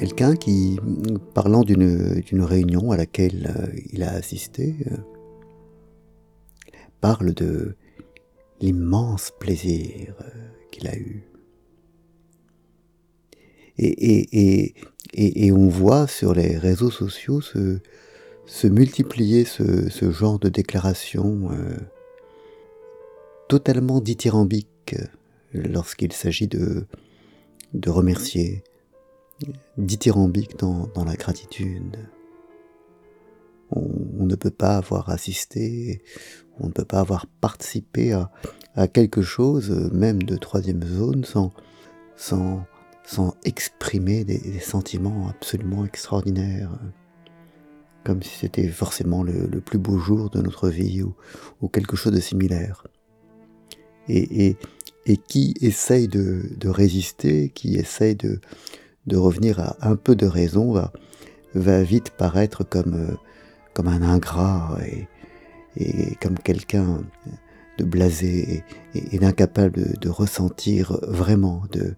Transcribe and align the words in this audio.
quelqu'un 0.00 0.34
qui, 0.34 0.80
parlant 1.34 1.62
d'une 1.62 2.42
réunion 2.42 2.90
à 2.90 2.96
laquelle 2.96 3.54
euh, 3.54 3.66
il 3.92 4.02
a 4.02 4.12
assisté, 4.12 4.74
euh, 4.90 4.96
parle 7.02 7.34
de 7.34 7.76
l'immense 8.62 9.30
plaisir 9.38 10.14
euh, 10.22 10.30
qu'il 10.70 10.88
a 10.88 10.96
eu. 10.96 11.22
Et, 13.76 14.72
on 15.52 15.68
voit 15.68 16.06
sur 16.06 16.32
les 16.32 16.56
réseaux 16.56 16.90
sociaux 16.90 17.42
se, 17.42 18.66
multiplier 18.66 19.44
ce, 19.44 20.10
genre 20.10 20.38
de 20.38 20.48
déclarations 20.48 21.50
totalement 23.48 24.00
dithyrambiques 24.00 24.96
lorsqu'il 25.52 26.12
s'agit 26.12 26.48
de 26.48 26.86
remercier, 27.86 28.62
dithyrambique 29.76 30.58
dans, 30.58 30.86
dans 30.94 31.04
la 31.04 31.14
gratitude. 31.14 31.96
On, 33.70 34.24
ne 34.24 34.34
peut 34.34 34.50
pas 34.50 34.76
avoir 34.76 35.10
assisté, 35.10 36.02
on 36.58 36.66
ne 36.66 36.72
peut 36.72 36.84
pas 36.84 37.00
avoir 37.00 37.26
participé 37.26 38.12
à, 38.12 38.30
à 38.74 38.88
quelque 38.88 39.22
chose, 39.22 39.70
même 39.92 40.22
de 40.22 40.36
troisième 40.36 40.82
zone, 40.82 41.24
sans, 41.24 41.52
sans, 42.16 42.64
sans 43.04 43.34
exprimer 43.44 44.24
des, 44.24 44.58
sentiments 44.58 45.28
absolument 45.28 45.84
extraordinaires, 45.84 46.76
comme 48.04 48.22
si 48.22 48.30
c'était 48.30 48.68
forcément 48.68 49.22
le, 49.22 49.46
le, 49.46 49.60
plus 49.60 49.78
beau 49.78 49.98
jour 49.98 50.30
de 50.30 50.40
notre 50.40 50.68
vie 50.68 51.02
ou, 51.02 51.14
ou 51.60 51.68
quelque 51.68 51.96
chose 51.96 52.12
de 52.12 52.20
similaire. 52.20 52.84
Et, 54.08 54.48
et, 54.48 54.56
et 55.06 55.16
qui 55.16 55.54
essaye 55.60 56.08
de, 56.08 56.42
de 56.56 56.68
résister, 56.68 57.50
qui 57.50 57.76
essaye 57.76 58.16
de, 58.16 58.40
de 59.06 59.16
revenir 59.16 59.60
à 59.60 59.76
un 59.82 59.96
peu 59.96 60.14
de 60.14 60.26
raison 60.26 60.72
va, 60.72 60.92
va 61.54 61.82
vite 61.82 62.10
paraître 62.10 62.64
comme, 62.64 62.94
euh, 62.94 63.16
comme 63.74 63.88
un 63.88 64.02
ingrat 64.02 64.78
et, 64.86 65.08
et 65.76 66.14
comme 66.16 66.38
quelqu'un 66.38 67.02
de 67.78 67.84
blasé 67.84 68.64
et, 68.94 69.14
et 69.14 69.18
d'incapable 69.18 69.72
de, 69.72 69.96
de, 69.96 70.08
ressentir 70.08 70.98
vraiment 71.02 71.62
de, 71.72 71.94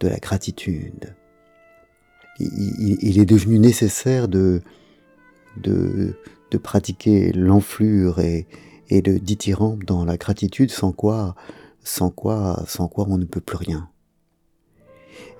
de 0.00 0.08
la 0.08 0.18
gratitude. 0.18 1.14
Il, 2.38 2.98
il, 3.00 3.18
est 3.18 3.24
devenu 3.24 3.58
nécessaire 3.58 4.28
de, 4.28 4.60
de, 5.56 6.14
de 6.50 6.58
pratiquer 6.58 7.32
l'enflure 7.32 8.20
et, 8.20 8.46
et 8.88 9.00
le 9.00 9.18
dithyrambe 9.18 9.84
dans 9.84 10.04
la 10.04 10.16
gratitude 10.16 10.70
sans 10.70 10.92
quoi, 10.92 11.34
sans 11.82 12.10
quoi, 12.10 12.62
sans 12.66 12.88
quoi 12.88 13.06
on 13.08 13.18
ne 13.18 13.24
peut 13.24 13.40
plus 13.40 13.56
rien. 13.56 13.88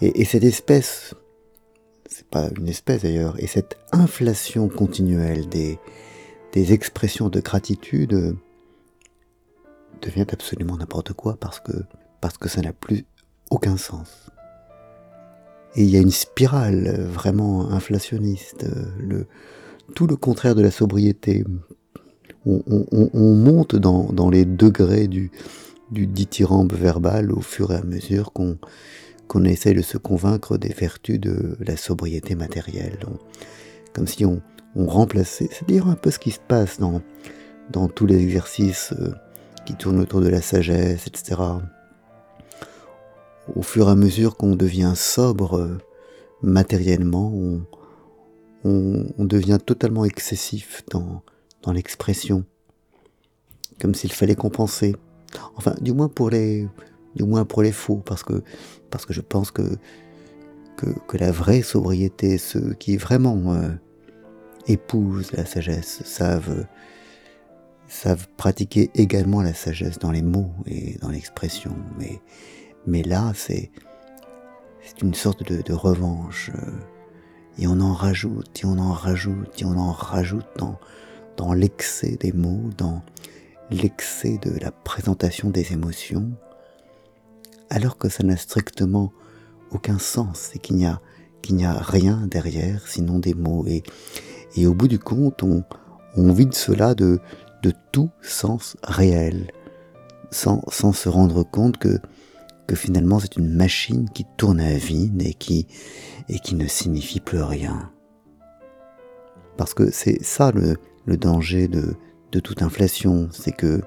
Et, 0.00 0.24
cette 0.24 0.44
espèce, 0.44 1.14
c'est 2.06 2.26
pas 2.26 2.48
une 2.58 2.68
espèce 2.68 3.02
d'ailleurs, 3.02 3.36
et 3.42 3.46
cette 3.46 3.78
inflation 3.92 4.68
continuelle 4.68 5.48
des, 5.48 5.78
expressions 6.54 7.30
de 7.30 7.40
gratitude 7.40 8.36
devient 10.00 10.26
absolument 10.30 10.76
n'importe 10.76 11.12
quoi 11.12 11.36
parce 11.40 11.58
que, 11.58 11.72
parce 12.20 12.38
que 12.38 12.48
ça 12.48 12.60
n'a 12.60 12.72
plus 12.72 13.04
aucun 13.50 13.76
sens. 13.76 14.30
Et 15.74 15.82
il 15.82 15.90
y 15.90 15.96
a 15.96 16.00
une 16.00 16.12
spirale 16.12 17.06
vraiment 17.10 17.70
inflationniste, 17.70 18.66
le, 19.00 19.26
tout 19.94 20.06
le 20.06 20.16
contraire 20.16 20.54
de 20.54 20.62
la 20.62 20.70
sobriété. 20.70 21.44
On, 22.46 22.62
on, 22.66 23.10
on 23.12 23.34
monte 23.34 23.74
dans, 23.74 24.12
dans, 24.12 24.30
les 24.30 24.44
degrés 24.44 25.08
du, 25.08 25.32
du 25.90 26.06
dithyrambe 26.06 26.72
verbal 26.72 27.32
au 27.32 27.40
fur 27.40 27.72
et 27.72 27.76
à 27.76 27.82
mesure 27.82 28.32
qu'on 28.32 28.58
qu'on 29.28 29.44
essaye 29.44 29.74
de 29.74 29.82
se 29.82 29.98
convaincre 29.98 30.58
des 30.58 30.72
vertus 30.72 31.20
de 31.20 31.56
la 31.60 31.76
sobriété 31.76 32.34
matérielle. 32.34 32.98
comme 33.92 34.06
si 34.06 34.24
on, 34.24 34.42
remplaçait, 34.76 35.48
c'est-à-dire 35.52 35.86
un 35.86 35.94
peu 35.94 36.10
ce 36.10 36.18
qui 36.18 36.32
se 36.32 36.40
passe 36.40 36.80
dans, 36.80 37.00
dans 37.70 37.86
tous 37.86 38.06
les 38.06 38.20
exercices 38.20 38.92
euh, 38.98 39.14
qui 39.66 39.76
tournent 39.76 40.00
autour 40.00 40.20
de 40.20 40.28
la 40.28 40.40
sagesse, 40.40 41.06
etc. 41.06 41.40
Au 43.54 43.62
fur 43.62 43.86
et 43.86 43.92
à 43.92 43.94
mesure 43.94 44.36
qu'on 44.36 44.56
devient 44.56 44.94
sobre 44.96 45.58
euh, 45.58 45.78
matériellement, 46.42 47.32
on, 47.32 47.64
on, 48.64 49.06
on, 49.16 49.24
devient 49.24 49.58
totalement 49.64 50.04
excessif 50.04 50.82
dans, 50.90 51.22
dans 51.62 51.70
l'expression, 51.70 52.44
comme 53.80 53.94
s'il 53.94 54.10
fallait 54.10 54.34
compenser. 54.34 54.96
Enfin, 55.54 55.76
du 55.80 55.92
moins 55.92 56.08
pour 56.08 56.30
les, 56.30 56.66
du 57.16 57.24
moins 57.24 57.44
pour 57.44 57.62
les 57.62 57.72
faux, 57.72 57.96
parce 57.96 58.22
que, 58.22 58.42
parce 58.90 59.06
que 59.06 59.12
je 59.12 59.20
pense 59.20 59.50
que, 59.50 59.76
que, 60.76 60.86
que 61.06 61.16
la 61.16 61.30
vraie 61.30 61.62
sobriété, 61.62 62.38
ceux 62.38 62.74
qui 62.74 62.96
vraiment 62.96 63.54
euh, 63.54 63.70
épousent 64.66 65.32
la 65.32 65.44
sagesse, 65.44 66.02
savent, 66.04 66.66
savent 67.88 68.28
pratiquer 68.36 68.90
également 68.94 69.42
la 69.42 69.54
sagesse 69.54 69.98
dans 69.98 70.10
les 70.10 70.22
mots 70.22 70.52
et 70.66 70.96
dans 71.00 71.10
l'expression. 71.10 71.76
Mais, 71.98 72.20
mais 72.86 73.02
là, 73.02 73.32
c'est, 73.34 73.70
c'est 74.82 75.02
une 75.02 75.14
sorte 75.14 75.42
de, 75.50 75.62
de 75.62 75.72
revanche. 75.72 76.50
Euh, 76.54 76.70
et 77.58 77.68
on 77.68 77.80
en 77.80 77.92
rajoute, 77.92 78.60
et 78.62 78.66
on 78.66 78.78
en 78.78 78.92
rajoute, 78.92 79.62
et 79.62 79.64
on 79.64 79.78
en 79.78 79.92
rajoute 79.92 80.46
dans, 80.58 80.78
dans 81.36 81.52
l'excès 81.52 82.16
des 82.16 82.32
mots, 82.32 82.70
dans 82.76 83.02
l'excès 83.70 84.38
de 84.38 84.58
la 84.58 84.72
présentation 84.72 85.50
des 85.50 85.72
émotions, 85.72 86.32
alors 87.70 87.98
que 87.98 88.08
ça 88.08 88.22
n'a 88.22 88.36
strictement 88.36 89.12
aucun 89.70 89.98
sens 89.98 90.50
et 90.54 90.58
qu'il 90.58 90.76
n'y 90.76 90.86
a, 90.86 91.00
a 91.70 91.82
rien 91.82 92.26
derrière 92.26 92.86
sinon 92.86 93.18
des 93.18 93.34
mots. 93.34 93.66
Et, 93.66 93.82
et 94.56 94.66
au 94.66 94.74
bout 94.74 94.88
du 94.88 94.98
compte, 94.98 95.42
on, 95.42 95.64
on 96.16 96.32
vide 96.32 96.54
cela 96.54 96.94
de, 96.94 97.18
de 97.62 97.72
tout 97.92 98.10
sens 98.22 98.76
réel, 98.82 99.50
sans, 100.30 100.62
sans 100.68 100.92
se 100.92 101.08
rendre 101.08 101.42
compte 101.42 101.78
que, 101.78 101.98
que 102.66 102.76
finalement 102.76 103.18
c'est 103.18 103.36
une 103.36 103.52
machine 103.52 104.08
qui 104.10 104.24
tourne 104.36 104.60
à 104.60 104.76
vide 104.76 105.22
et 105.22 105.34
qui, 105.34 105.66
et 106.28 106.38
qui 106.38 106.54
ne 106.54 106.66
signifie 106.66 107.20
plus 107.20 107.42
rien. 107.42 107.90
Parce 109.56 109.74
que 109.74 109.90
c'est 109.90 110.22
ça 110.22 110.50
le, 110.52 110.76
le 111.04 111.16
danger 111.16 111.68
de, 111.68 111.96
de 112.32 112.40
toute 112.40 112.62
inflation, 112.62 113.28
c'est 113.32 113.52
que 113.52 113.82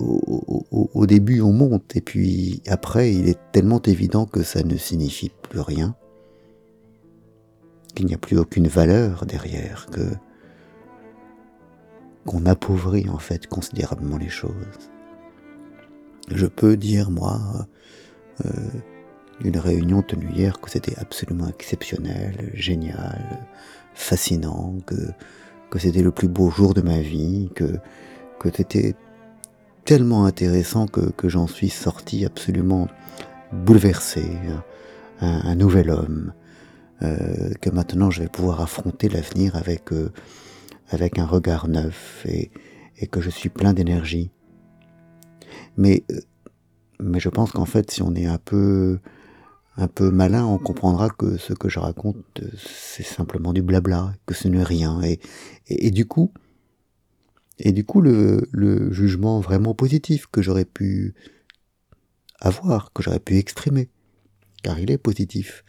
au, 0.00 1.06
début 1.06 1.40
on 1.40 1.52
monte 1.52 1.96
et 1.96 2.00
puis 2.00 2.62
après 2.66 3.12
il 3.12 3.28
est 3.28 3.38
tellement 3.52 3.82
évident 3.82 4.26
que 4.26 4.42
ça 4.42 4.62
ne 4.62 4.76
signifie 4.76 5.30
plus 5.42 5.60
rien, 5.60 5.94
qu'il 7.94 8.06
n'y 8.06 8.14
a 8.14 8.18
plus 8.18 8.38
aucune 8.38 8.68
valeur 8.68 9.26
derrière, 9.26 9.86
que 9.90 10.02
qu'on 12.26 12.46
appauvrit 12.46 13.08
en 13.08 13.18
fait 13.18 13.46
considérablement 13.46 14.18
les 14.18 14.28
choses. 14.28 14.90
Je 16.28 16.46
peux 16.46 16.76
dire 16.76 17.10
moi 17.10 17.66
euh, 18.44 18.50
d'une 19.40 19.58
réunion 19.58 20.02
tenue 20.02 20.30
hier 20.30 20.60
que 20.60 20.70
c'était 20.70 20.98
absolument 20.98 21.48
exceptionnel, 21.48 22.50
génial, 22.54 23.46
fascinant, 23.94 24.76
que 24.86 24.94
que 25.70 25.78
c'était 25.78 26.02
le 26.02 26.10
plus 26.10 26.28
beau 26.28 26.50
jour 26.50 26.74
de 26.74 26.82
ma 26.82 27.00
vie, 27.00 27.50
que 27.54 27.78
que 28.38 28.50
c'était 28.54 28.94
tellement 29.90 30.24
intéressant 30.24 30.86
que, 30.86 31.10
que 31.10 31.28
j'en 31.28 31.48
suis 31.48 31.68
sorti 31.68 32.24
absolument 32.24 32.86
bouleversé, 33.52 34.22
un, 35.20 35.56
nouvel 35.56 35.90
homme, 35.90 36.32
euh, 37.02 37.50
que 37.60 37.70
maintenant 37.70 38.08
je 38.08 38.22
vais 38.22 38.28
pouvoir 38.28 38.60
affronter 38.60 39.08
l'avenir 39.08 39.56
avec, 39.56 39.92
euh, 39.92 40.12
avec 40.90 41.18
un 41.18 41.26
regard 41.26 41.66
neuf 41.66 42.24
et, 42.24 42.52
que 43.08 43.20
je 43.20 43.30
suis 43.30 43.48
plein 43.48 43.72
d'énergie. 43.72 44.30
Mais, 45.76 46.04
euh, 46.12 46.20
mais 47.00 47.18
je 47.18 47.28
pense 47.28 47.50
qu'en 47.50 47.66
fait, 47.66 47.90
si 47.90 48.00
on 48.00 48.14
est 48.14 48.26
un 48.26 48.38
peu, 48.38 49.00
un 49.76 49.88
peu 49.88 50.12
malin, 50.12 50.46
on 50.46 50.58
comprendra 50.58 51.08
que 51.08 51.36
ce 51.36 51.52
que 51.52 51.68
je 51.68 51.80
raconte, 51.80 52.40
c'est 52.56 53.02
simplement 53.02 53.52
du 53.52 53.62
blabla, 53.62 54.12
que 54.24 54.34
ce 54.34 54.46
n'est 54.46 54.62
rien. 54.62 55.02
Et, 55.02 55.18
et 55.66 55.90
du 55.90 56.06
coup, 56.06 56.32
et 57.62 57.72
du 57.72 57.84
coup, 57.84 58.00
le, 58.00 58.48
jugement 58.90 59.40
vraiment 59.40 59.74
positif 59.74 60.26
que 60.26 60.40
j'aurais 60.40 60.64
pu 60.64 61.14
avoir, 62.40 62.92
que 62.92 63.02
j'aurais 63.02 63.20
pu 63.20 63.36
exprimer, 63.36 63.90
car 64.62 64.78
il 64.78 64.90
est 64.90 64.98
positif, 64.98 65.64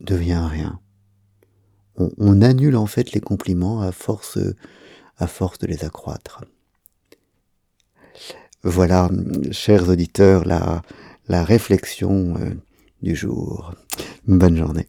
devient 0.00 0.46
rien. 0.50 0.80
On, 1.96 2.42
annule 2.42 2.76
en 2.76 2.86
fait 2.86 3.12
les 3.12 3.20
compliments 3.20 3.80
à 3.80 3.92
force, 3.92 4.38
à 5.16 5.26
force 5.26 5.58
de 5.58 5.68
les 5.68 5.84
accroître. 5.84 6.44
Voilà, 8.64 9.08
chers 9.52 9.88
auditeurs, 9.88 10.44
la, 10.44 10.82
la 11.28 11.44
réflexion 11.44 12.36
euh, 12.38 12.54
du 13.02 13.14
jour. 13.14 13.72
Bonne 14.26 14.56
journée. 14.56 14.88